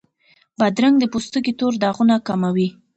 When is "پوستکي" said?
1.11-1.53